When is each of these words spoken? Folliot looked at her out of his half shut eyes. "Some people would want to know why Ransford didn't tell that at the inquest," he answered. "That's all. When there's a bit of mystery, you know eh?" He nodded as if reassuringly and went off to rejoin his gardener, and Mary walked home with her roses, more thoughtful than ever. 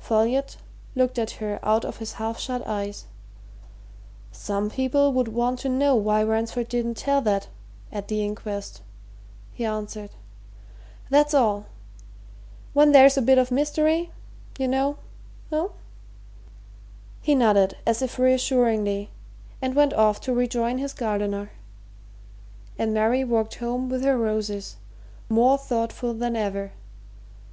Folliot 0.00 0.56
looked 0.96 1.16
at 1.16 1.30
her 1.38 1.60
out 1.62 1.84
of 1.84 1.98
his 1.98 2.14
half 2.14 2.40
shut 2.40 2.66
eyes. 2.66 3.04
"Some 4.32 4.68
people 4.68 5.12
would 5.12 5.28
want 5.28 5.60
to 5.60 5.68
know 5.68 5.94
why 5.94 6.24
Ransford 6.24 6.66
didn't 6.66 6.96
tell 6.96 7.20
that 7.20 7.46
at 7.92 8.08
the 8.08 8.24
inquest," 8.24 8.82
he 9.52 9.64
answered. 9.64 10.10
"That's 11.08 11.34
all. 11.34 11.66
When 12.72 12.90
there's 12.90 13.16
a 13.16 13.22
bit 13.22 13.38
of 13.38 13.52
mystery, 13.52 14.10
you 14.58 14.66
know 14.66 14.96
eh?" 15.52 15.68
He 17.22 17.36
nodded 17.36 17.76
as 17.86 18.02
if 18.02 18.18
reassuringly 18.18 19.10
and 19.62 19.76
went 19.76 19.92
off 19.94 20.20
to 20.22 20.34
rejoin 20.34 20.78
his 20.78 20.92
gardener, 20.94 21.52
and 22.76 22.92
Mary 22.92 23.22
walked 23.22 23.54
home 23.54 23.88
with 23.88 24.02
her 24.02 24.18
roses, 24.18 24.78
more 25.28 25.56
thoughtful 25.56 26.12
than 26.12 26.34
ever. 26.34 26.72